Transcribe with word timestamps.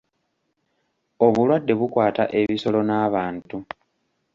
Obulwadde 1.25 1.73
bukwata 1.79 2.23
ebisolo 2.39 2.79
n'abantu. 2.87 3.57